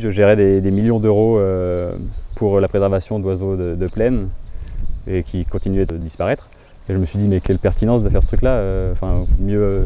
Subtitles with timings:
[0.00, 1.92] Je gérais des, des millions d'euros euh,
[2.36, 4.30] pour la préservation d'oiseaux de, de plaine
[5.06, 6.48] et qui continuaient de disparaître.
[6.88, 9.62] Et je me suis dit, mais quelle pertinence de faire ce truc-là euh, Enfin, mieux
[9.62, 9.84] euh,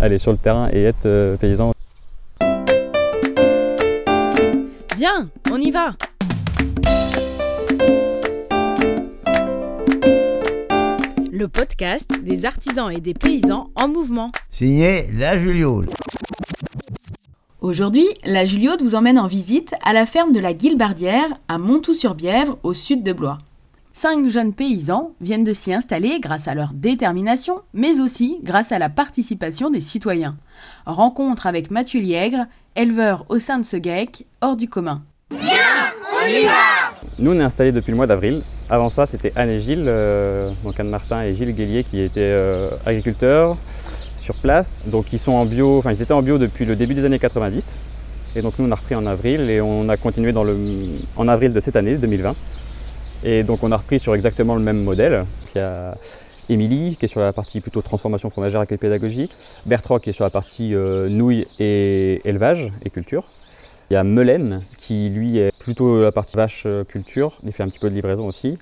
[0.00, 1.72] aller sur le terrain et être euh, paysan.
[4.96, 5.94] Viens, on y va
[11.30, 14.32] Le podcast des artisans et des paysans en mouvement.
[14.48, 15.84] Signé La Julio.
[17.64, 22.58] Aujourd'hui, la Juliote vous emmène en visite à la ferme de la Guilbardière à Montoux-sur-Bièvre
[22.62, 23.38] au sud de Blois.
[23.94, 28.78] Cinq jeunes paysans viennent de s'y installer grâce à leur détermination, mais aussi grâce à
[28.78, 30.36] la participation des citoyens.
[30.84, 32.44] Rencontre avec Mathieu Liègre,
[32.76, 35.02] éleveur au sein de ce GAEC, hors du commun.
[37.18, 38.42] Nous, on est installés depuis le mois d'avril.
[38.68, 42.20] Avant ça, c'était Anne et Gilles, euh, donc Anne Martin et Gilles Guélier, qui étaient
[42.20, 43.56] euh, agriculteurs
[44.24, 44.84] sur place.
[44.86, 47.18] Donc, ils sont en bio, enfin, ils étaient en bio depuis le début des années
[47.18, 47.74] 90.
[48.36, 50.56] Et donc, nous, on a repris en avril et on a continué dans le,
[51.16, 52.34] en avril de cette année, 2020.
[53.22, 55.24] Et donc, on a repris sur exactement le même modèle.
[55.54, 55.94] Il y a
[56.48, 59.32] Émilie, qui est sur la partie plutôt transformation fromagère avec les pédagogiques.
[59.66, 63.24] Bertrand, qui est sur la partie euh, nouilles et élevage et culture.
[63.90, 67.62] Il y a Melaine qui lui est plutôt la partie vache euh, culture, il fait
[67.62, 68.58] un petit peu de livraison aussi.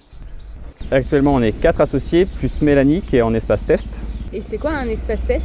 [0.91, 3.87] Actuellement on est quatre associés plus Mélanie qui est en espace test.
[4.35, 5.45] Et c'est quoi un espace test?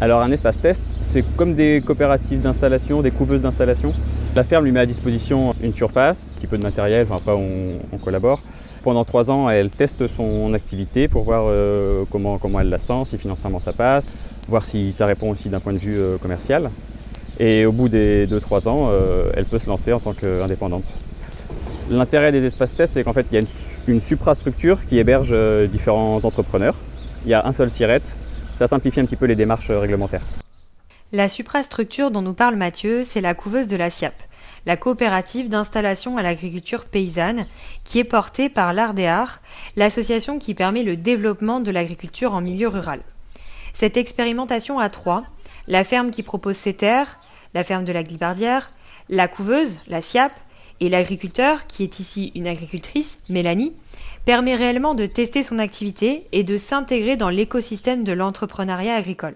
[0.00, 3.94] Alors un espace test c'est comme des coopératives d'installation, des couveuses d'installation.
[4.34, 7.32] La ferme lui met à disposition une surface, un petit peu de matériel, enfin après
[7.32, 8.40] on, on collabore.
[8.82, 13.04] Pendant trois ans elle teste son activité pour voir euh, comment, comment elle la sent,
[13.06, 14.06] si financièrement ça passe,
[14.48, 16.70] voir si ça répond aussi d'un point de vue euh, commercial.
[17.38, 20.84] Et au bout des 2-3 ans, euh, elle peut se lancer en tant qu'indépendante.
[21.90, 23.46] L'intérêt des espaces tests, c'est qu'en fait, il y a
[23.86, 25.36] une, suprastructure qui héberge
[25.68, 26.74] différents entrepreneurs.
[27.26, 28.02] Il y a un seul SIRET.
[28.56, 30.22] Ça simplifie un petit peu les démarches euh, réglementaires.
[31.12, 34.14] La suprastructure dont nous parle Mathieu, c'est la couveuse de la SIAP,
[34.64, 37.46] la coopérative d'installation à l'agriculture paysanne,
[37.84, 39.40] qui est portée par l'ARDEAR,
[39.74, 43.00] l'association qui permet le développement de l'agriculture en milieu rural.
[43.72, 45.24] Cette expérimentation à trois,
[45.66, 47.18] la ferme qui propose ses terres,
[47.54, 48.70] la ferme de la Glibardière,
[49.08, 50.32] la couveuse, la SIAP,
[50.80, 53.72] et l'agriculteur, qui est ici une agricultrice, Mélanie,
[54.26, 59.34] permet réellement de tester son activité et de s'intégrer dans l'écosystème de l'entrepreneuriat agricole.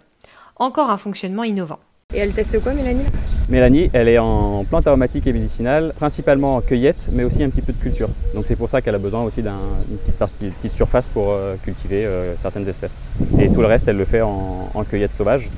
[0.56, 1.78] Encore un fonctionnement innovant.
[2.12, 3.04] Et elle teste quoi, Mélanie?
[3.48, 7.62] Mélanie, elle est en plantes aromatiques et médicinales, principalement en cueillette, mais aussi un petit
[7.62, 8.08] peu de culture.
[8.34, 11.30] Donc c'est pour ça qu'elle a besoin aussi d'une petite, partie, une petite surface pour
[11.30, 12.96] euh, cultiver euh, certaines espèces.
[13.38, 15.48] Et tout le reste, elle le fait en, en cueillette sauvage.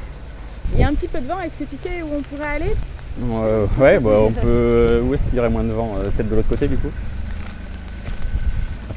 [0.75, 2.57] Il y a un petit peu de vent, est-ce que tu sais où on pourrait
[2.57, 2.75] aller?
[3.19, 5.03] Euh, ouais, bah, on peut.
[5.03, 5.95] Où est-ce qu'il y aurait moins de vent?
[6.17, 6.91] Peut-être de l'autre côté du coup?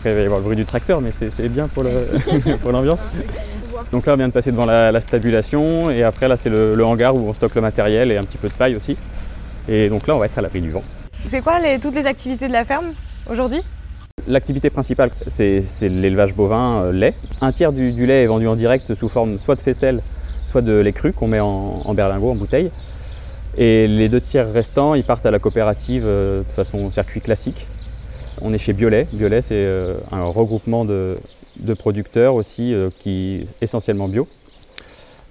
[0.06, 1.84] Après, il va y avoir le bruit du tracteur, mais c'est bien pour
[2.72, 3.00] l'ambiance.
[3.92, 6.76] Donc là, on vient de passer devant la, la stabulation, et après, là, c'est le,
[6.76, 8.98] le hangar où on stocke le matériel et un petit peu de paille aussi.
[9.68, 10.84] Et donc là, on va être à l'abri du vent.
[11.26, 12.94] C'est quoi les, toutes les activités de la ferme
[13.32, 13.62] aujourd'hui?
[14.28, 17.16] L'activité principale, c'est c'est l'élevage bovin euh, lait.
[17.42, 20.04] Un tiers du, du lait est vendu en direct sous forme soit de faisselle,
[20.46, 22.70] soit de lait cru qu'on met en, en berlingot, en bouteille.
[23.58, 27.66] Et les deux tiers restants, ils partent à la coopérative euh, de façon circuit classique.
[28.42, 29.08] On est chez Biolay.
[29.14, 31.16] Biolay, c'est euh, un regroupement de,
[31.78, 34.28] producteurs aussi, euh, qui essentiellement bio.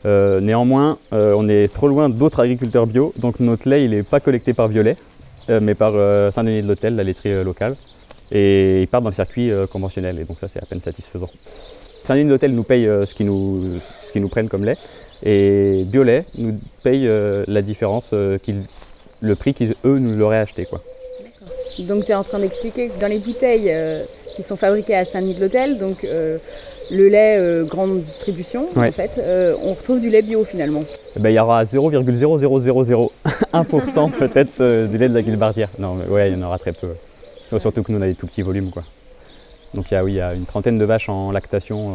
[0.07, 4.21] Euh, néanmoins, on est trop loin d'autres agriculteurs bio, donc notre lait, il n'est pas
[4.21, 5.93] collecté par euh, mais par
[6.33, 7.77] Saint-Denis de l'Hôtel, la laiterie locale.
[8.33, 11.31] Et ils partent dans le circuit conventionnel, et donc ça, c'est à peine satisfaisant.
[12.05, 14.77] Saint-Denis de l'Hôtel nous paye ce qu'ils nous, prennent comme lait,
[15.23, 17.09] et Biolay nous paye
[17.47, 20.67] la différence, le prix qu'ils eux nous l'auraient acheté.
[21.81, 24.05] Donc tu es en train d'expliquer que dans les bouteilles euh,
[24.37, 26.39] qui sont fabriquées à Saint-Denis de l'Hôtel, donc euh,
[26.91, 28.89] le lait euh, grande distribution, Ouais.
[28.89, 29.11] en fait,
[29.63, 30.85] on retrouve du lait bio finalement.
[31.17, 35.69] Eh ben, il y aura 0,00001% peut-être du lait de la guilbardière.
[35.79, 36.89] Non, mais ouais, il y en aura très peu.
[37.59, 38.71] Surtout que nous, on a des tout petits volumes.
[38.71, 38.85] Quoi.
[39.75, 41.95] Donc il y, a, oui, il y a une trentaine de vaches en lactation.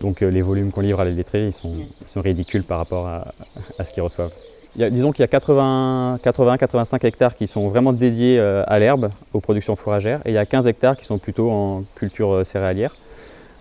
[0.00, 1.72] donc les volumes qu'on livre à la laiterie, ils sont,
[2.02, 3.32] ils sont ridicules par rapport à,
[3.78, 4.32] à ce qu'ils reçoivent.
[4.76, 9.76] Disons qu'il y a 80-85 hectares qui sont vraiment dédiés euh, à l'herbe, aux productions
[9.76, 12.92] fourragères, et il y a 15 hectares qui sont plutôt en culture euh, céréalière.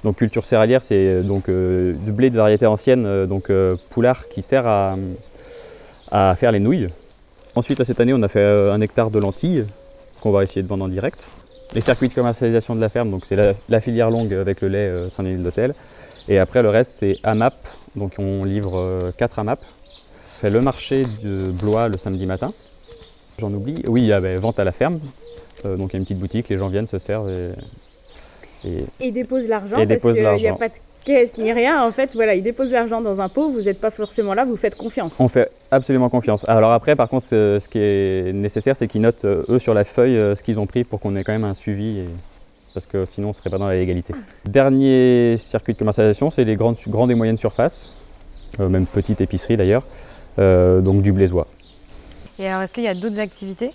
[0.03, 3.51] Donc culture céréalière, c'est euh, donc du blé de variété ancienne, donc
[3.91, 6.89] poulard, qui sert à, faire les nouilles.
[7.55, 9.65] Ensuite, cette année, on a fait un hectare de lentilles
[10.21, 11.19] qu'on va essayer de vendre en direct.
[11.75, 13.35] Les circuits de commercialisation de la ferme, donc c'est
[13.69, 15.75] la, filière longue avec le lait Saint-Denis de l'Hôtel.
[16.27, 17.53] Et après, le reste, c'est AMAP.
[17.95, 19.59] Donc on livre 4 AMAP.
[20.43, 22.51] Fait le marché de Blois le samedi matin.
[23.39, 23.81] J'en oublie.
[23.87, 24.99] Oui, il y a ben, vente à la ferme.
[25.63, 27.31] Euh, donc il y a une petite boutique, les gens viennent, se servent
[28.65, 30.73] et, et Et dépose l'argent parce qu'il n'y a pas de
[31.05, 31.81] caisse ni rien.
[31.87, 34.57] En fait, voilà, ils déposent l'argent dans un pot, vous n'êtes pas forcément là, vous
[34.57, 35.13] faites confiance.
[35.17, 36.43] On fait absolument confiance.
[36.49, 39.73] Alors après, par contre, ce ce qui est nécessaire, c'est qu'ils notent, euh, eux, sur
[39.73, 41.99] la feuille, euh, ce qu'ils ont pris pour qu'on ait quand même un suivi.
[41.99, 42.05] et-
[42.73, 44.13] Parce que sinon, on ne serait pas dans la légalité.
[44.43, 47.95] Dernier circuit de commercialisation, c'est les grandes, grandes et moyennes surfaces,
[48.59, 49.83] euh, même petites épiceries d'ailleurs,
[50.37, 51.47] donc du blésois.
[52.39, 53.71] Et alors, est-ce qu'il y a d'autres activités?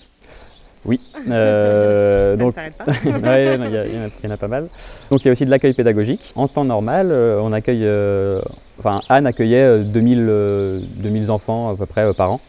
[0.84, 1.00] Oui.
[1.31, 2.55] euh, donc.
[3.05, 4.69] Ouais, il y, en a- il y en a pas mal.
[5.10, 6.32] Donc il y a aussi de l'accueil pédagogique.
[6.34, 8.40] En temps normal, euh, on accueille, euh,
[8.78, 12.40] enfin Anne accueillait euh, 2000, euh, 2000 enfants à peu près euh, par an.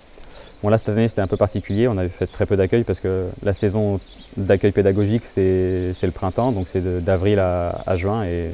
[0.62, 3.00] Bon là cette année c'était un peu particulier, on avait fait très peu d'accueil parce
[3.00, 4.00] que la saison
[4.38, 8.52] d'accueil pédagogique c'est le printemps, donc c'est d'avril à, à juin et,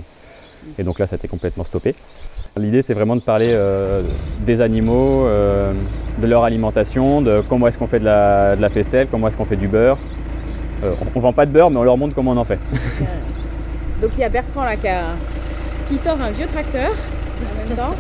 [0.78, 1.96] et donc là ça a été complètement stoppé.
[2.57, 4.02] L'idée c'est vraiment de parler euh,
[4.46, 5.74] des animaux, euh,
[6.22, 9.36] de leur alimentation, de comment est-ce qu'on fait de la, de la faisselle, comment est-ce
[9.36, 9.98] qu'on fait du beurre.
[10.81, 12.60] Euh, on, on vend pas de beurre mais on leur montre comment on en fait.
[14.02, 15.16] Donc il y a Bertrand là qui, a-
[15.90, 17.94] qui sort un vieux tracteur en même temps.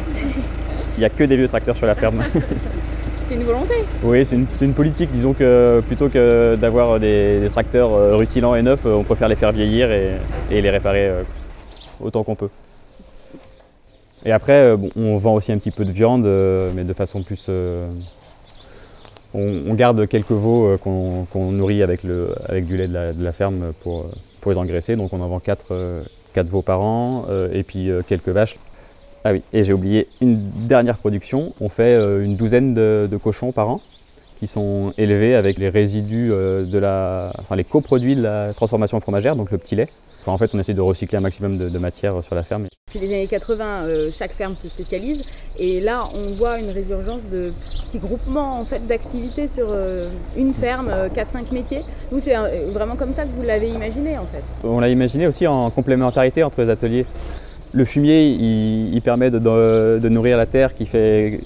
[0.95, 2.23] Il n'y a que des vieux tracteurs sur la ferme.
[3.27, 3.73] C'est une volonté.
[4.03, 5.11] oui, c'est une, politique.
[5.11, 9.51] Disons que plutôt que d'avoir des, des tracteurs rutilants et neufs, on préfère les faire
[9.51, 10.11] vieillir et,
[10.51, 11.09] et les réparer
[11.99, 12.49] autant qu'on peut.
[14.25, 17.21] Et après, euh, on vend aussi un petit peu de viande, euh, mais de façon
[17.21, 17.45] plus.
[17.47, 17.87] euh,
[19.35, 24.05] on, garde quelques veaux qu'on nourrit avec, le, avec du lait de la, ferme pour,
[24.39, 24.95] pour les engraisser.
[24.95, 25.75] Donc on en vend 4,
[26.45, 28.57] veaux par an et puis quelques vaches.
[29.25, 31.51] Ah oui, et j'ai oublié une dernière production.
[31.59, 33.81] On fait une douzaine de, de cochons par an
[34.39, 39.35] qui sont élevés avec les résidus de la, enfin les coproduits de la transformation fromagère,
[39.35, 39.89] donc le petit lait.
[40.25, 42.65] Enfin, en fait, on essaie de recycler un maximum de, de matière sur la ferme.
[42.87, 45.23] Depuis les années 80, euh, chaque ferme se spécialise.
[45.59, 47.53] Et là, on voit une résurgence de
[47.85, 51.83] petits groupements en fait, d'activités sur euh, une ferme, euh, 4-5 métiers.
[52.09, 54.43] Vous, c'est euh, vraiment comme ça que vous l'avez imaginé en fait.
[54.63, 57.05] On l'a imaginé aussi en complémentarité entre les ateliers.
[57.75, 61.41] Le fumier, il, permet de, nourrir la terre qui fait,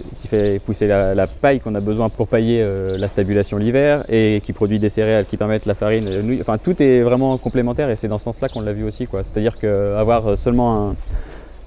[0.63, 4.77] pousser la, paille qu'on a besoin pour pailler euh, la stabulation l'hiver et qui produit
[4.77, 6.37] des céréales qui permettent la farine.
[6.39, 9.07] Enfin, tout est vraiment complémentaire et c'est dans ce sens-là qu'on l'a vu aussi.
[9.11, 10.95] C'est-à-dire qu'avoir seulement un-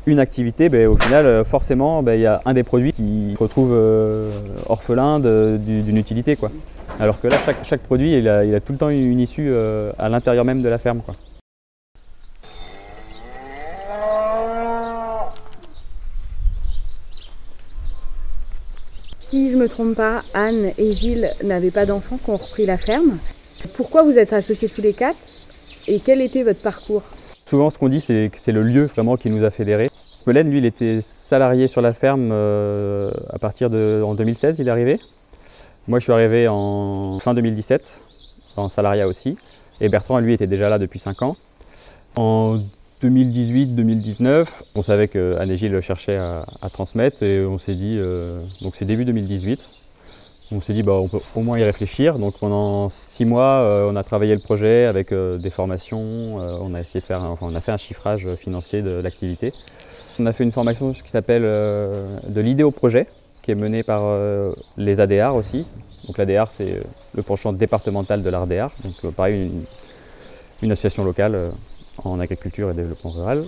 [0.06, 3.34] une activité, ben, au final, euh, forcément, ben, il y a un des produits qui
[3.36, 4.30] se retrouve euh,
[4.68, 6.36] orphelin d'une utilité.
[6.36, 6.52] Quoi.
[7.00, 9.52] Alors que là, chaque, produit, il a, tout le temps une issue
[9.98, 11.00] à l'intérieur même de la ferme.
[19.32, 22.76] Si je me trompe pas, Anne et Gilles n'avaient pas d'enfants qui ont repris la
[22.76, 23.16] ferme.
[23.76, 25.16] Pourquoi vous êtes associés tous les quatre
[25.88, 27.02] et quel était votre parcours?
[27.48, 29.88] Souvent, ce qu'on dit, c'est que c'est le lieu vraiment qui nous a fédérés.
[30.26, 34.68] Colin, lui, il était salarié sur la ferme euh, à partir de en 2016, il
[34.68, 35.00] est arrivé.
[35.88, 37.82] Moi, je suis arrivé en fin 2017,
[38.58, 39.38] en salariat aussi.
[39.80, 41.36] Et Bertrand, lui, était déjà là depuis 5 ans.
[43.02, 48.40] 2018-2019, on savait que Anne et Gilles cherchaient à, transmettre et on s'est dit, euh,
[48.62, 49.68] donc c'est début 2018,
[50.52, 52.18] on s'est dit bah, on peut au moins y réfléchir.
[52.18, 56.58] Donc pendant six mois, euh, on a travaillé le projet avec euh, des formations, euh,
[56.60, 59.52] on a essayé de faire, enfin, on a fait un chiffrage financier de l'activité.
[60.18, 63.06] On a fait une formation qui s'appelle euh, de l'idée au projet,
[63.42, 65.66] qui est menée par euh, les ADR aussi.
[66.06, 66.82] Donc l'ADR c'est euh,
[67.14, 69.50] le penchant départemental de l'ARDR, donc euh, pareil
[70.62, 71.50] une, association locale euh,
[72.04, 73.44] en agriculture et développement rural.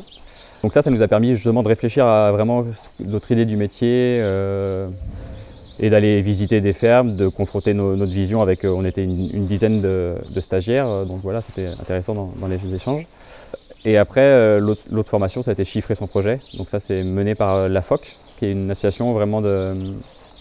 [0.64, 2.64] Donc ça, ça nous a permis justement de réfléchir à vraiment
[2.99, 4.88] notre idée du métier, euh,
[5.78, 9.83] et d'aller visiter des fermes, de confronter notre vision avec, euh, on était une, dizaine
[9.83, 13.07] de, stagiaires, euh, donc voilà, c'était intéressant dans, les échanges.
[13.85, 16.38] Et après, l'autre formation, ça a été chiffrer son projet.
[16.57, 18.00] Donc ça, c'est mené par la FOC,
[18.38, 19.75] qui est une association vraiment de,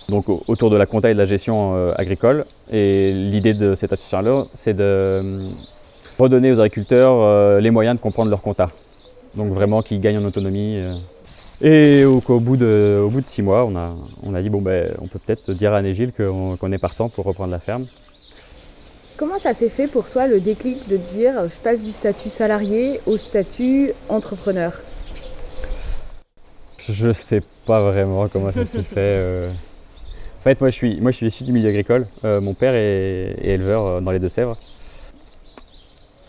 [0.07, 2.45] donc, au- autour de la compta et de la gestion agricole.
[2.71, 5.43] Et l'idée de cette association-là, c'est de
[6.23, 8.69] redonner aux agriculteurs euh, les moyens de comprendre leur compta.
[9.35, 10.79] Donc vraiment qu'ils gagnent en autonomie.
[10.79, 10.93] euh,
[11.61, 14.61] et au, bout de, au bout de six mois, on a, on a dit bon
[14.61, 17.85] ben, on peut peut-être dire à Gilles qu'on est partant pour reprendre la ferme.
[19.15, 22.29] Comment ça s'est fait pour toi le déclic de te dire je passe du statut
[22.29, 24.73] salarié au statut entrepreneur?
[26.89, 29.17] Je sais pas vraiment comment ça s'est fait.
[29.19, 29.47] euh.
[30.39, 32.05] En fait, moi je suis, moi, je suis issu du milieu agricole.
[32.25, 34.57] Euh, mon père est, est éleveur dans les Deux-Sèvres.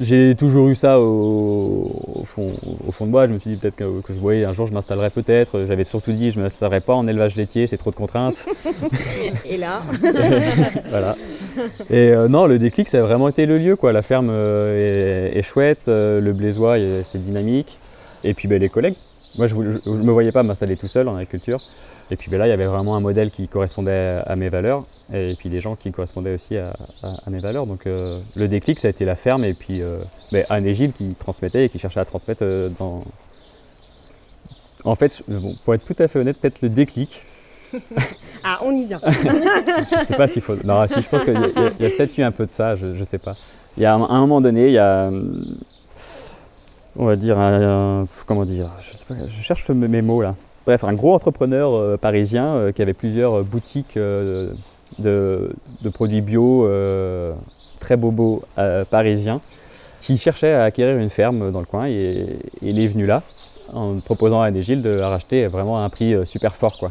[0.01, 2.53] J'ai toujours eu ça au, au fond,
[2.87, 3.29] au fond de moi.
[3.29, 5.65] Je me suis dit peut-être que, que oui, un jour je m'installerai peut-être.
[5.67, 8.37] J'avais surtout dit je ne m'installerai pas en élevage laitier, c'est trop de contraintes.
[9.45, 9.83] Et là
[10.89, 11.17] voilà.
[11.91, 13.77] Et euh, non, le déclic, ça a vraiment été le lieu.
[13.77, 13.93] Quoi.
[13.93, 17.79] La ferme euh, est, est chouette, euh, le blésois, c'est dynamique.
[18.25, 18.97] Et puis ben, les collègues.
[19.37, 21.61] Moi, je ne me voyais pas m'installer tout seul en agriculture.
[22.11, 24.85] Et puis ben, là, il y avait vraiment un modèle qui correspondait à mes valeurs.
[25.13, 27.67] Et puis des gens qui correspondaient aussi à, à- à mes valeurs.
[27.67, 29.45] Donc euh, le déclic, ça a été la ferme.
[29.45, 29.99] Et puis euh,
[30.33, 33.03] ben, Anne et Gilles qui transmettaient et qui cherchaient à transmettre euh, dans,
[34.85, 37.23] En fait, bon, pour être tout à fait honnête, peut-être le déclic.
[38.47, 39.01] Ah, on y vient.
[39.05, 40.55] Je sais pas s'il faut.
[40.63, 41.37] Non, si, je pense qu'il y
[41.87, 43.33] a, peut-être eu un peu de ça, je, je sais pas.
[43.79, 45.11] Il y a un, moment donné, il y a.
[46.97, 48.03] On va dire un.
[48.03, 50.35] un- comment dire Je sais pas, je cherche mes mots là.
[50.67, 55.51] Bref, un gros entrepreneur euh, parisien euh, qui avait plusieurs euh, boutiques de,
[55.93, 56.67] produits bio
[57.81, 59.41] très bobos euh, parisiens
[60.01, 63.23] qui cherchait à acquérir une ferme dans le coin et, il est venu là
[63.75, 66.91] en proposant à Adégile de racheter vraiment à un prix super fort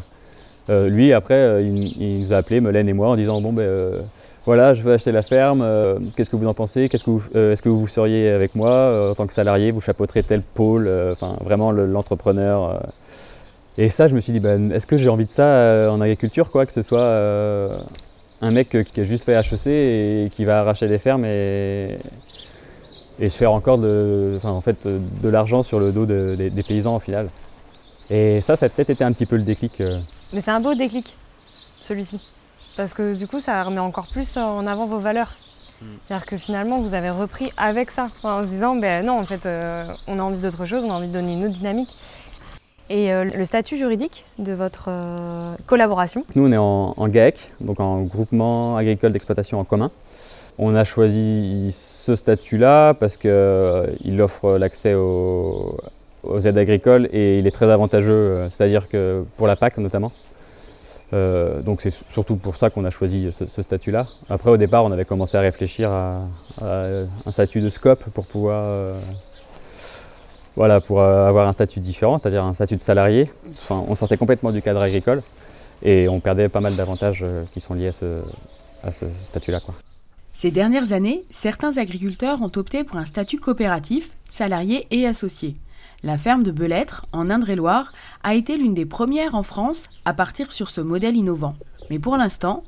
[0.68, 4.02] lui, après, il, nous a appelé, Melaine et moi, en disant Bon, ben
[4.46, 5.62] voilà, je veux acheter la ferme,
[6.16, 6.88] qu'est-ce que vous en pensez?
[6.90, 9.70] Est-ce que vous seriez avec moi en tant que salarié?
[9.72, 12.80] Vous chapeauterez tel pôle Enfin, vraiment le- l'entrepreneur.
[13.76, 16.00] Et ça, je me suis dit ben, Est-ce que j'ai envie de ça euh, en
[16.00, 17.68] agriculture, quoi Que ce soit euh,
[18.40, 21.98] un mec euh, qui a juste fait HEC et qui va arracher des fermes et,
[23.18, 26.50] et se faire encore de, enfin, en fait, de l'argent sur le dos de- des-
[26.50, 27.30] des paysans au final.
[28.10, 29.80] Et ça, ça a peut-être été un petit peu le déclic.
[29.80, 29.98] euh,
[30.32, 31.16] Mais c'est un beau déclic,
[31.80, 32.22] celui-ci.
[32.76, 35.34] Parce que du coup, ça remet encore plus en avant vos valeurs.
[36.06, 39.44] C'est-à-dire que finalement, vous avez repris avec ça, en se disant, ben non, en fait,
[39.44, 41.90] euh, on a envie d'autre chose, on a envie de donner une autre dynamique.
[42.90, 47.80] Et euh, le statut juridique de votre euh, collaboration, Nous, on est en, GAEC, donc
[47.80, 49.90] en groupement agricole d'exploitation en commun.
[50.58, 55.76] On a choisi ce statut-là parce qu'il offre l'accès aux,
[56.44, 60.12] aides agricoles et il est très avantageux, euh, c'est-à-dire que pour la PAC notamment.
[61.12, 64.06] Euh, donc c'est surtout pour ça qu'on a choisi ce, statut-là.
[64.28, 66.22] Après, au départ, on avait commencé à réfléchir à,
[66.60, 68.92] un statut de scope pour pouvoir, euh,
[70.56, 73.30] voilà, pour euh, avoir un statut différent, c'est-à-dire un statut de salarié.
[73.52, 75.22] Enfin, on sortait complètement du cadre agricole
[75.82, 78.22] et on perdait pas mal d'avantages euh, qui sont liés à ce,
[78.82, 79.60] à ce statut-là.
[80.32, 85.56] Ces dernières années, certains agriculteurs ont opté pour un statut coopératif, salarié et associé.
[86.02, 87.92] La ferme de Belêtre, en Indre-et-Loire,
[88.22, 91.54] a été l'une des premières en France à partir sur ce modèle innovant.
[91.88, 92.64] Mais pour l'instant,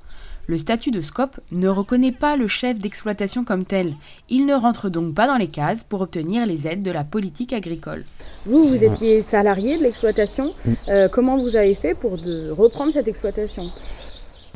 [0.46, 3.94] le statut de SCOP ne reconnaît pas le chef d'exploitation comme tel.
[4.28, 7.52] Il ne rentre donc pas dans les cases pour obtenir les aides de la politique
[7.52, 8.04] agricole.
[8.44, 10.52] Vous, vous étiez salarié de l'exploitation.
[10.88, 13.64] Euh, comment vous avez fait pour de reprendre cette exploitation?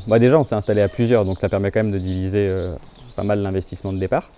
[0.06, 2.74] Bah, déjà, on s'est installé à plusieurs, donc ça permet quand même de diviser euh,
[3.16, 4.30] pas mal l'investissement de départ.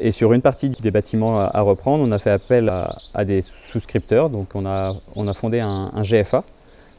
[0.00, 3.42] Et sur une partie des bâtiments à, reprendre, on a fait appel à, à des
[3.72, 4.28] souscripteurs.
[4.28, 6.42] Donc on a, on a fondé un, un GFA,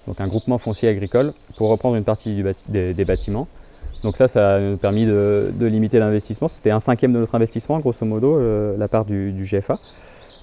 [0.08, 3.48] donc un groupement foncier agricole, pour reprendre une partie du bâti- des, des bâtiments.
[4.06, 6.48] Donc ça, ça a nous permis de, de limiter l'investissement.
[6.48, 9.78] C'était un cinquième de notre investissement, grosso modo, euh, la part du, du GFA.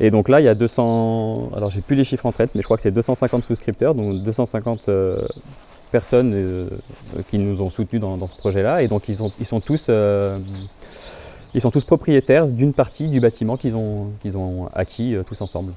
[0.00, 2.60] Et donc là, il y a 200, alors j'ai plus les chiffres en tête, mais
[2.60, 5.16] je crois que c'est 250 souscripteurs, donc 250 euh,
[5.92, 6.66] personnes euh,
[7.30, 8.82] qui nous ont soutenus dans, dans ce projet-là.
[8.82, 9.88] Et donc ils, ont- ils sont tous,
[11.54, 15.40] ils sont tous propriétaires d'une partie du bâtiment qu'ils ont, qu'ils ont acquis euh, tous
[15.40, 15.72] ensemble.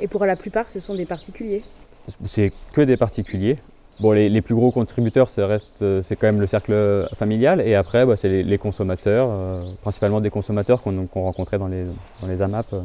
[0.00, 1.62] Et pour la plupart, ce sont des particuliers?
[2.26, 3.58] C'est que des particuliers.
[3.98, 7.60] Bon, les, les plus gros contributeurs, ça reste, euh, c'est quand même le cercle familial.
[7.60, 11.84] Et après, bah, c'est les, les consommateurs, euh, principalement des consommateurs qu'on rencontrait dans les,
[12.22, 12.66] dans les AMAP.
[12.72, 12.80] euh.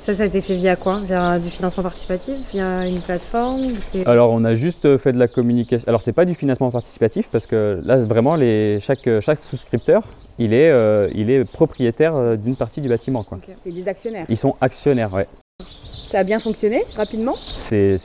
[0.00, 1.00] ça, ça a été fait via quoi?
[1.04, 2.34] Via du financement participatif?
[2.52, 3.62] Via une plateforme?
[4.06, 5.88] Alors, on a juste fait de la communication.
[5.88, 10.02] Alors, c'est pas du financement participatif parce que là, vraiment, les, chaque, chaque souscripteur,
[10.38, 13.24] il est, euh, il est propriétaire euh, d'une partie du bâtiment.
[13.24, 13.38] Quoi.
[13.60, 14.26] C'est des actionnaires.
[14.28, 15.26] Ils sont actionnaires, ouais.
[15.60, 17.34] Ça a bien fonctionné rapidement?
[17.34, 17.98] C'est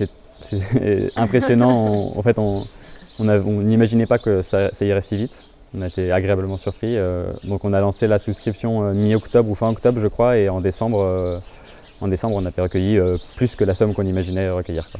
[0.50, 1.86] c'est- impressionnant.
[2.15, 2.63] On- en fait, on
[3.20, 5.34] n'imaginait pas que ça, ça irait si vite.
[5.77, 6.98] On a été agréablement surpris.
[6.98, 10.50] euh, donc, on a lancé la souscription euh, mi-octobre ou fin octobre, je crois, et
[10.50, 11.38] en décembre, euh,
[12.01, 14.89] en décembre, on a recueilli euh, plus que la somme qu'on imaginait recueillir.
[14.91, 15.00] quoi.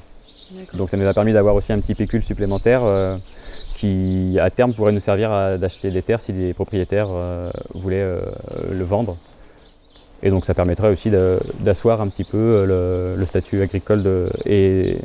[0.74, 2.82] Donc, ça nous a permis d'avoir aussi un petit pécule supplémentaire
[3.75, 7.08] qui, à terme, pourrait nous servir à- d'acheter des terres si les propriétaires
[7.74, 8.15] voulaient
[8.70, 9.15] le vendre.
[10.22, 11.10] Et donc ça permettrait aussi
[11.62, 14.98] d'asseoir un petit peu le, le statut agricole de- et,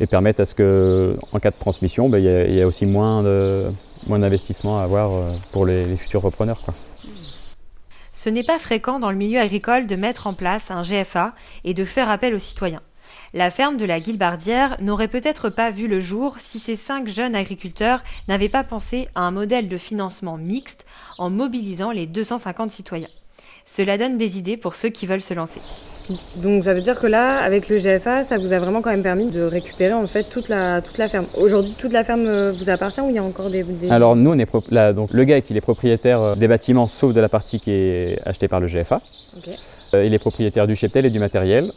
[0.00, 5.12] et permettre à ce que, cas de transmission, ben, il y, aussi moins à avoir
[5.12, 6.60] euh, pour les, futurs repreneurs.
[8.12, 11.34] Ce n'est pas fréquent dans le milieu agricole de mettre en place un GFA
[11.64, 12.82] et de faire appel aux citoyens.
[13.34, 17.34] La ferme de la Guilbardière n'aurait peut-être pas vu le jour si ces cinq jeunes
[17.34, 20.84] agriculteurs n'avaient pas pensé à un modèle de financement mixte
[21.18, 23.08] en mobilisant les 250 citoyens.
[23.64, 25.60] Cela donne des idées pour ceux qui veulent se lancer.
[26.36, 29.04] Donc ça veut dire que là, avec le GFA, ça vous a vraiment quand même
[29.04, 31.26] permis de récupérer en fait toute la, toute la ferme.
[31.36, 33.62] Aujourd'hui, toute la ferme euh, vous appartient ou il y a encore des...
[33.62, 36.88] des- Alors nous, on est là, donc, le gars il est propriétaire euh, des bâtiments
[36.88, 39.00] sauf de la partie qui est achetée par le GFA.
[39.94, 41.70] Euh, il est propriétaire du cheptel et du matériel.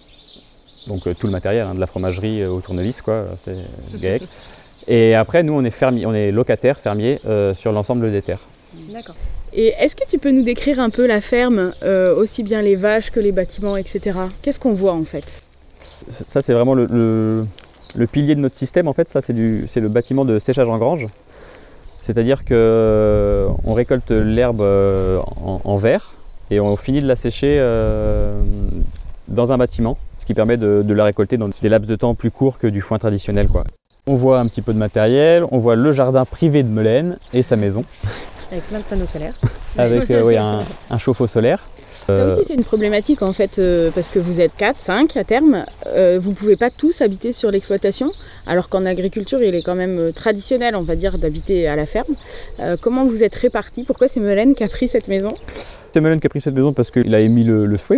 [0.87, 3.55] Donc euh, tout le matériel, hein, de la fromagerie euh, au tournevis, quoi, c'est
[3.93, 4.23] le GAEC.
[4.87, 8.41] Et après, nous, on est, fermier, on est locataire, fermier euh, sur l'ensemble des terres.
[8.93, 9.15] D'accord.
[9.57, 12.75] Et est-ce que tu peux nous décrire un peu la ferme, euh, aussi bien les
[12.75, 14.19] vaches que les bâtiments, etc.
[14.41, 15.25] Qu'est-ce qu'on voit en fait?
[16.27, 17.45] Ça, c'est vraiment le,
[18.11, 21.07] pilier de notre système, en fait, ça c'est le bâtiment de séchage en grange.
[22.03, 26.13] C'est-à-dire que on récolte l'herbe euh, en, verre
[26.51, 28.33] et on finit de la sécher euh,
[29.29, 32.29] dans un bâtiment, ce qui permet de, la récolter dans des laps de temps plus
[32.29, 33.47] courts que du foin traditionnel.
[34.05, 37.41] On voit un petit peu de matériel, on voit le jardin privé de Melaine et
[37.41, 37.85] sa maison,
[38.51, 39.35] Avec plein de panneaux solaires.
[39.77, 41.63] avec euh, oui, un, un chauffe-eau solaire.
[42.07, 45.17] Ça Euh, aussi, c'est une problématique en fait, euh, parce que vous êtes 4, 5
[45.17, 45.65] à terme.
[45.87, 48.07] Euh, vous ne pouvez pas tous habiter sur l'exploitation,
[48.45, 52.13] alors qu'en agriculture, il est quand même traditionnel, on va dire, d'habiter à la ferme.
[52.59, 53.83] Euh, comment vous êtes répartis?
[53.83, 55.29] Pourquoi c'est Melaine qui a pris cette maison?
[55.93, 57.97] C'est Melaine qui a pris cette maison parce qu'il a émis le, le souhait.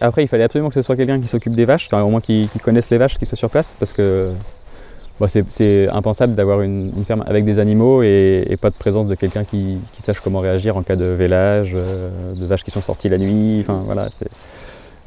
[0.00, 2.20] Après, il fallait absolument que ce soit quelqu'un qui s'occupe des vaches, enfin, au moins
[2.20, 4.30] qui, qui connaisse les vaches, qui soit sur place, parce que
[5.20, 9.08] bon, c'est- impensable d'avoir une, une ferme avec des animaux et, et pas de présence
[9.08, 12.70] de quelqu'un qui, qui sache comment réagir en cas de vélage, euh, de vaches qui
[12.70, 13.60] sont sorties la nuit.
[13.60, 14.30] Enfin, voilà, c'est-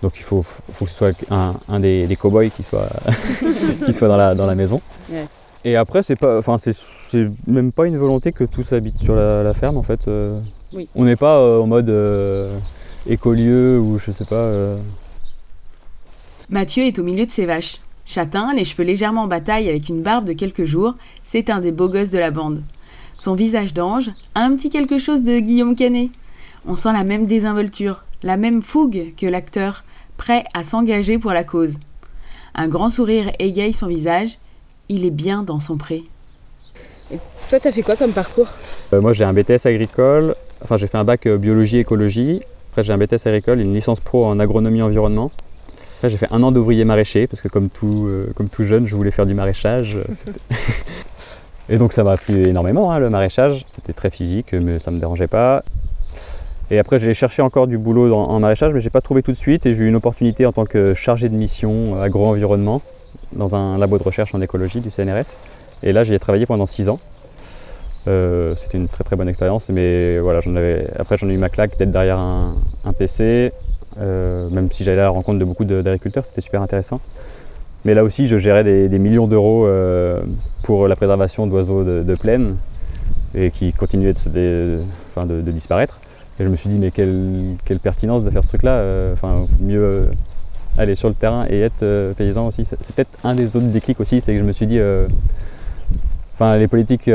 [0.04, 2.88] Donc il faut, faut que ce soit un, un des, des cow-boys qui soit,
[3.86, 4.80] qui soit dans, la, dans la maison.
[5.12, 5.26] Ouais.
[5.66, 6.74] Et après, c'est pas, enfin, c'est
[7.10, 10.08] c'est même pas une volonté que tous habitent sur la, la ferme en fait.
[10.08, 10.40] euh.
[10.74, 10.88] Oui.
[10.96, 12.58] On n'est pas euh, en mode euh,
[13.08, 14.36] écolieu ou je sais pas.
[14.36, 14.78] euh.
[16.50, 17.78] Mathieu est au milieu de ses vaches.
[18.08, 20.96] Châtain, les cheveux légèrement en bataille avec une barbe de quelques jours,
[21.26, 22.64] c'est un des beaux gosses de la bande.
[23.18, 26.10] Son visage d'ange a un petit quelque chose de Guillaume Canet.
[26.66, 29.84] On sent la même désinvolture, la même fougue que l'acteur,
[30.16, 31.76] prêt à s'engager pour la cause.
[32.56, 34.38] Un grand sourire égaye son visage,
[34.88, 36.04] il est bien dans son pré.
[37.50, 38.48] Toi, t'as fait quoi comme parcours?
[38.94, 40.36] Euh, moi, j'ai un BTS agricole.
[40.64, 42.42] Enfin, j'ai fait un bac euh, biologie écologie.
[42.70, 45.30] Après, j'ai un BTS agricole, une licence pro en agronomie environnement.
[45.98, 48.86] Après, j'ai fait un an d'ouvrier maraîcher parce que comme tout, euh, comme tout jeune,
[48.86, 49.98] je voulais faire du maraîchage.
[51.70, 53.66] Et donc, ça m'a plu énormément hein, le maraîchage.
[53.76, 55.64] C'était très physique, mais ça me dérangeait pas.
[56.70, 59.32] Et après, j'ai cherché encore du boulot dans- en maraîchage, mais j'ai pas trouvé tout
[59.32, 59.66] de suite.
[59.66, 62.82] Et j'ai eu une opportunité en tant que chargé de mission euh, agro-environnement
[63.34, 65.36] dans un labo de recherche en écologie du CNRS.
[65.84, 67.00] Et là, j'y ai travaillé pendant six ans.
[68.08, 70.88] Euh, C'était une très très bonne expérience, mais voilà, j'en avais.
[71.00, 73.52] Après, j'en ai eu ma claque d'être derrière un, un PC,
[74.00, 77.00] euh, même si j'allais à la rencontre de beaucoup d'agriculteurs, c'était super intéressant.
[77.86, 80.22] Mais là aussi, je gérais des, millions d'euros euh,
[80.64, 82.58] pour la préservation d'oiseaux de, plaine
[83.36, 84.82] et qui continuaient de,
[85.52, 86.00] disparaître.
[86.40, 89.46] Et je me suis dit, mais quelle, quelle pertinence de faire ce truc-là euh, Enfin,
[89.60, 90.10] mieux
[90.78, 92.66] aller sur le terrain et être paysan aussi.
[92.66, 94.80] C'est peut-être un des autres déclics aussi, c'est que je me suis dit,
[96.36, 97.10] enfin, les politiques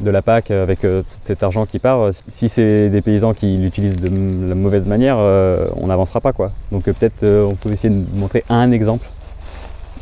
[0.00, 3.34] de la PAC avec euh, tout cet argent qui part, euh, si c'est des paysans
[3.34, 6.52] qui l'utilisent de la mauvaise manière, euh, on n'avancera pas quoi.
[6.72, 9.06] Donc peut-être on peut essayer de montrer un exemple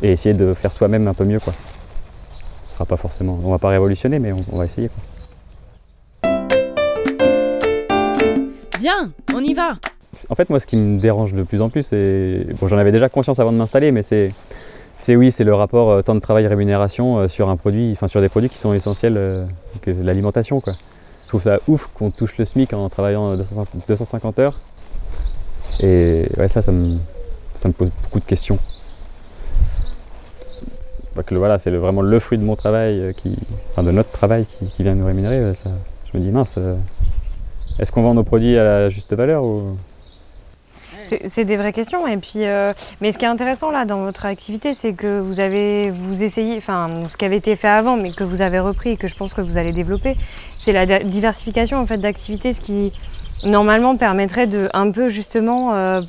[0.01, 1.53] et essayer de faire soi-même un peu mieux quoi.
[2.67, 4.89] Ce sera pas forcément, on va pas révolutionner, mais on, on va essayer.
[4.89, 4.97] quoi.
[8.79, 9.77] Viens, on y va
[10.29, 12.91] En fait, moi, ce qui me dérange de plus en plus, c'est bon, j'en avais
[12.91, 14.31] déjà conscience avant de m'installer, mais c'est
[14.99, 18.07] c'est oui, c'est le rapport euh, temps de travail rémunération euh, sur un produit, enfin
[18.07, 19.45] sur des produits qui sont essentiels, euh,
[19.81, 20.73] que l'alimentation quoi.
[21.23, 24.59] Je trouve ça ouf qu'on touche le SMIC en travaillant euh, 200 250 heures.
[25.79, 26.97] Et ça, ça me,
[27.71, 28.59] pose beaucoup de questions.
[31.31, 33.35] Voilà, c'est vraiment le fruit de mon travail, qui,
[33.71, 35.53] enfin de notre travail qui, vient nous rémunérer.
[36.13, 36.59] je me dis mince,
[37.79, 39.43] est-ce qu'on vend nos produits à la juste valeur
[41.27, 42.07] C'est des vraies questions.
[42.07, 45.39] Et puis, euh, mais ce qui est intéressant là dans votre activité, c'est que vous
[45.39, 48.91] avez, vous essayez, enfin, ce qui avait été fait avant, mais que vous avez repris
[48.91, 50.15] et que je pense que vous allez développer,
[50.53, 52.91] c'est la diversification en fait d'activités, ce qui
[53.43, 56.01] normalement permettrait de un peu justement euh,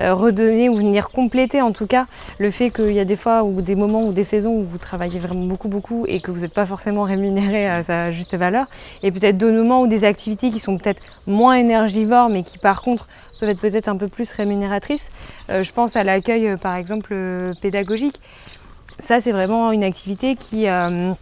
[0.00, 2.06] redonner ou venir compléter en tout cas
[2.38, 4.78] le fait qu'il y a des fois ou des moments ou des saisons où vous
[4.78, 8.66] travaillez vraiment beaucoup beaucoup et que vous n'êtes pas forcément rémunéré à sa juste valeur
[9.02, 12.82] et peut-être d'autres moments ou des activités qui sont peut-être moins énergivores mais qui par
[12.82, 13.08] contre
[13.40, 15.10] peuvent être peut-être un peu plus rémunératrices.
[15.48, 18.20] Euh, je pense à l'accueil euh, par exemple euh, pédagogique.
[18.98, 21.12] Ça c'est vraiment une activité qui euh,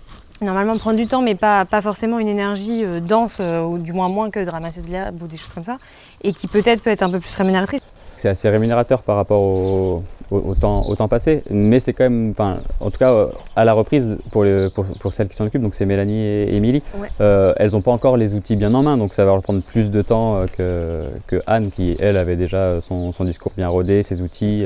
[0.41, 3.93] normalement prend du temps mais pas, pas forcément une énergie euh, dense euh, ou du
[3.93, 5.79] moins moins que de ramasser de l'herbe ou des choses comme ça
[6.23, 7.81] et qui peut-être peut être un peu plus rémunératrice.
[8.21, 12.05] C'est assez rémunérateur par rapport au, au- au temps, au temps passé, mais c'est quand
[12.05, 13.27] même, enfin, en tout cas, euh,
[13.57, 16.83] à la reprise pour, pour, pour celles qui s'en occupent, donc c'est Mélanie et Émilie,
[17.01, 17.09] Ouais.
[17.21, 19.63] euh, elles n'ont pas encore les outils bien en main, donc ça va leur prendre
[19.63, 23.69] plus de temps euh, que, que Anne, qui elle avait déjà son, son discours bien
[23.69, 24.65] rodé, ses outils.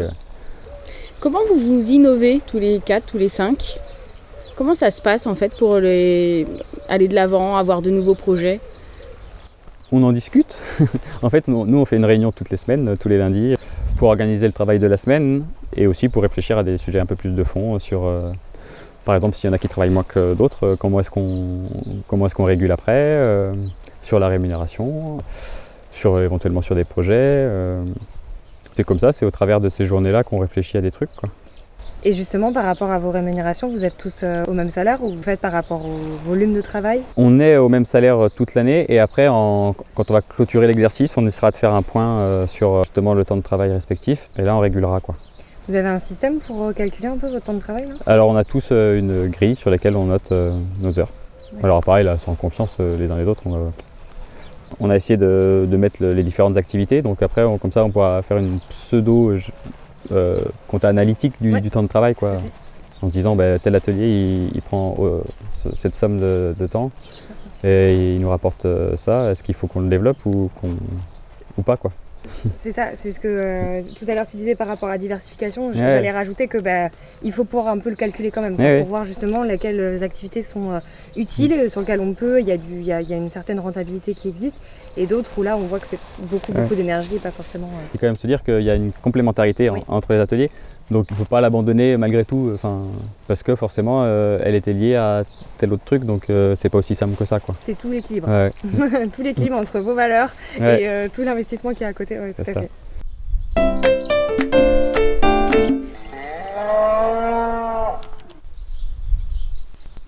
[1.20, 3.78] Comment vous vous innovez tous les 4, tous les 5
[4.56, 6.46] Comment ça se passe en fait pour les...
[6.88, 8.60] aller de l'avant, avoir de nouveaux projets?
[9.94, 10.58] On en discute.
[11.22, 13.54] en fait, nous, on fait une réunion toutes les semaines, euh, tous les lundis,
[13.98, 15.44] pour organiser le travail de la semaine
[15.76, 18.32] et aussi pour réfléchir à des sujets un peu plus de fond euh, sur, euh,
[19.04, 22.72] par exemple, s'il y en a qui travaillent moins que d'autres, comment est-ce qu'on régule
[22.72, 23.52] après,
[24.02, 25.18] sur la rémunération,
[25.92, 27.46] sur éventuellement sur des projets.
[28.74, 31.10] c'est comme ça, c'est au travers de ces journées-là qu'on réfléchit à des trucs.
[32.04, 35.10] Et justement, par rapport à vos rémunérations, vous êtes tous euh, au même salaire ou
[35.10, 37.02] vous faites par rapport au volume de travail?
[37.16, 40.66] On est au même salaire euh, toute l'année et après, en- quand on va clôturer
[40.66, 44.28] l'exercice, on essaiera de faire un point euh, sur justement le temps de travail respectif
[44.36, 45.14] et là on régulera quoi.
[45.68, 47.94] Vous avez un système pour calculer un peu votre temps de travail là?
[48.06, 50.32] Alors on a tous une grille sur laquelle on note
[50.80, 51.10] nos heures.
[51.62, 53.72] Alors pareil, là, sans confiance les uns les autres, on, va-
[54.80, 57.00] on a essayé de, de mettre le- les différentes activités.
[57.00, 59.34] Donc après, on- comme ça, on pourra faire une pseudo
[60.10, 60.38] euh,
[60.68, 61.60] compta analytique du, Ouais.
[61.60, 62.34] du temps de travail, quoi.
[63.02, 65.20] En se disant, bah, tel atelier, il, il prend euh,
[65.62, 66.90] ce- cette somme de, de temps
[67.64, 69.30] et il nous rapporte euh, ça.
[69.30, 70.76] Est-ce qu'il faut qu'on le développe ou, qu'on-
[71.58, 71.90] ou pas, quoi?
[72.60, 74.98] C'est ça, c'est ce que euh, tout à l'heure tu disais par rapport à la
[74.98, 75.68] diversification.
[75.68, 75.74] Ouais.
[75.74, 76.88] J'allais rajouter que bah,
[77.22, 80.02] il faut pouvoir un peu le calculer quand même Ouais, pour voir justement lesquelles euh,
[80.02, 80.78] activités sont euh,
[81.16, 83.16] utiles, sur lesquelles on peut, il y, a du- il y, a, il y a
[83.16, 84.56] une certaine rentabilité qui existe,
[84.96, 85.98] et d'autres où là on voit que c'est
[86.30, 86.62] beaucoup, Ouais.
[86.62, 87.68] beaucoup d'énergie et pas forcément.
[87.84, 89.80] Il faut quand même se dire qu'il y a une complémentarité en- Oui.
[89.88, 90.50] entre les ateliers.
[90.92, 92.82] Donc il ne faut pas l'abandonner malgré tout, euh, enfin,
[93.26, 95.24] parce que forcément euh, elle était liée à
[95.58, 97.40] tel autre truc, donc euh, c'est pas aussi simple que ça.
[97.40, 97.54] Quoi.
[97.60, 98.28] C'est tout l'équilibre.
[98.28, 98.50] Ouais,
[99.12, 100.82] tout l'équilibre entre vos valeurs ouais.
[100.82, 102.18] et euh, tout l'investissement qui est à côté.
[102.18, 102.60] Ouais, tout à ça.
[102.60, 102.70] fait.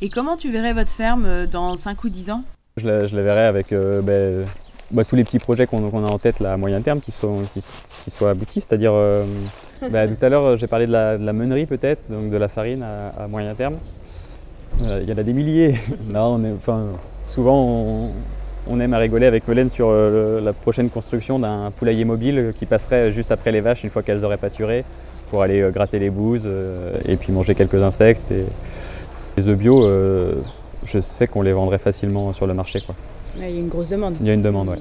[0.05, 2.44] Et comment tu verrais votre ferme dans 5 ou 10 ans?
[2.77, 4.44] Je, la, je la verrai avec euh, ben,
[4.90, 7.12] bah, tous les petits projets qu'on qu'on a en tête là, à moyen terme qui,
[7.12, 8.61] sont, qui, soient aboutis.
[8.61, 9.25] C'est-à-dire, euh,
[9.90, 12.37] bah, tout à l'heure euh, j'ai parlé de la, de la meunerie peut-être, donc de
[12.37, 13.77] la farine à, à moyen terme.
[14.83, 15.77] Euh, Il y en a des milliers.
[16.12, 16.87] Là, on est, enfin,
[17.27, 18.11] souvent on,
[18.68, 22.66] on aime à rigoler avec Melaine sur euh, la prochaine construction d'un poulailler mobile qui
[22.66, 24.85] passerait juste après les vaches une fois qu'elles auraient pâturé
[25.31, 26.49] pour aller euh, gratter les bouses
[27.07, 28.31] et puis manger quelques insectes.
[28.31, 28.44] Et...
[29.37, 29.83] Les œufs bio,
[30.87, 32.81] je sais qu'on les vendrait facilement sur le marché.
[32.87, 32.94] Quoi.
[33.37, 34.14] Il y a une grosse demande.
[34.20, 34.79] Il y a une demande, ouais.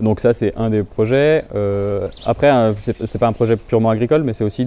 [0.00, 1.44] Donc ça, c'est un des projets.
[1.54, 2.72] Euh, après,
[3.04, 4.66] c'est pas un projet purement agricole, mais c'est aussi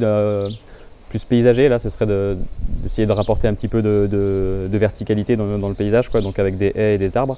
[1.10, 1.68] plus paysager.
[1.70, 2.38] Là, ce serait de-
[2.82, 6.72] d'essayer de, rapporter un petit peu de, verticalité dans, le paysage, quoi, donc avec des
[6.76, 7.38] haies et des arbres.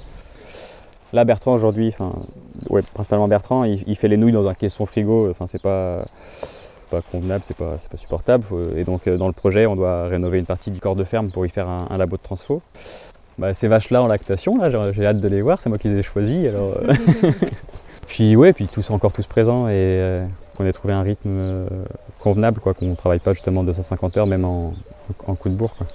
[1.12, 2.12] Là, Bertrand, aujourd'hui, enfin,
[2.94, 5.28] principalement Bertrand, il, fait les nouilles dans un caisson frigo.
[5.30, 6.04] Enfin, c'est pas
[6.90, 8.44] pas convenable, c'est pas, pas supportable.
[8.44, 11.04] Faut- Et donc, euh, dans le projet, on doit rénover une partie du corps de
[11.04, 12.60] ferme pour y faire un, un labo de transfo.
[13.38, 16.00] Bah, ces vaches-là en lactation, là, j'ai- hâte de les voir, c'est moi qui les
[16.00, 16.46] ai choisies.
[16.46, 16.74] Euh,
[18.12, 21.66] puis ouais, puis tous encore tous présents et euh, qu'on ait trouvé un rythme euh,
[22.20, 24.74] convenable, quoi, qu'on ne travaille pas justement 250 heures, même en,
[25.26, 25.74] en coup de bourre.
[25.76, 25.86] Quoi.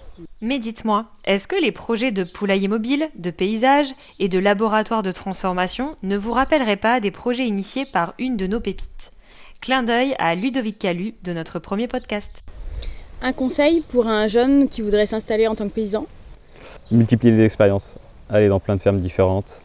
[0.41, 5.11] Mais dites-moi, est-ce que les projets de poulailler mobile, de paysage et de laboratoire de
[5.11, 9.11] transformation ne vous rappelleraient pas des projets initiés par une de nos pépites?
[9.61, 12.43] Clin d'œil à Ludovic Calu de notre premier podcast.
[13.21, 16.07] Un conseil pour un jeune qui voudrait s'installer en tant que paysan?
[16.89, 17.93] Multiplier les expériences,
[18.27, 19.61] aller dans plein de fermes différentes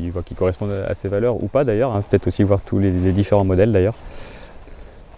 [0.00, 2.78] qui, bah, qui correspondent à ses valeurs ou pas d'ailleurs, hein, peut-être aussi voir tous
[2.78, 3.94] les, les différents modèles d'ailleurs.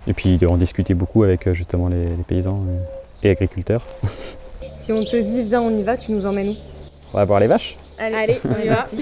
[0.06, 2.78] Et puis en discuter beaucoup avec euh, justement les, les paysans euh,
[3.22, 3.84] et agriculteurs.
[4.78, 6.56] Si on te dit viens on y va, tu nous emmènes où?
[7.14, 7.78] On va voir les vaches.
[7.96, 8.86] Allez, on y va.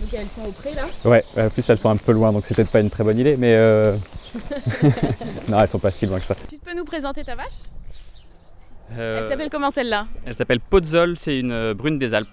[0.00, 0.86] Donc elles sont au pré là?
[1.04, 3.18] Ouais, en plus elles sont un peu loin donc c'est peut-être pas une très bonne
[3.18, 3.94] idée, mais euh...
[5.48, 6.34] non, elles sont pas si loin que ça.
[6.48, 7.52] Tu peux nous présenter ta vache?
[8.92, 10.06] Euh, Elle s'appelle comment celle-là?
[10.24, 12.28] elle s'appelle Pozzol, c'est une euh, brune des Alpes.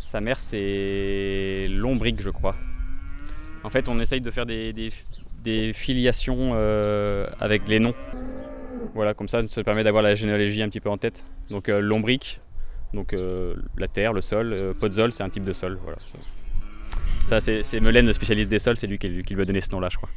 [0.00, 2.54] Sa mère c'est Lombric je crois.
[3.64, 4.92] En fait on essaye de faire des, des-
[5.42, 7.94] des filiations euh, avec les noms.
[8.94, 11.24] Voilà, comme ça ça permet d'avoir la généalogie un petit peu en tête.
[11.50, 12.40] Donc euh, Lombric,
[12.94, 14.52] donc euh, la terre, le sol.
[14.52, 15.78] Euh, Pozzol c'est un type de sol.
[15.82, 15.98] Voilà,
[17.26, 19.60] ça Ça, c'est Melaine, le spécialiste des sols, c'est lui qui, qui lui a donné
[19.60, 20.10] ce nom là je crois.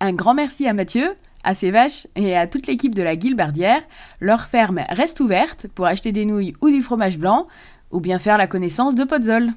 [0.00, 3.82] Un grand merci à Mathieu, à ses vaches et à toute l'équipe de la Guilbardière.
[4.20, 7.46] Leur ferme reste ouverte pour acheter des nouilles ou du fromage blanc,
[7.90, 9.50] ou bien faire la connaissance de Podzol.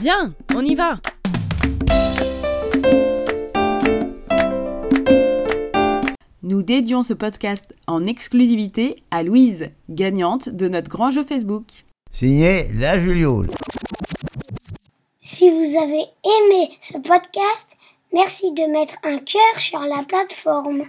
[0.00, 1.00] Viens, on y va
[6.42, 11.64] Nous dédions ce podcast en exclusivité à Louise, gagnante de notre grand jeu Facebook.
[12.10, 13.48] Signé La Juliole.
[15.22, 17.73] Si vous avez aimé ce podcast,
[18.14, 20.84] merci de mettre un cœur sur la plateforme.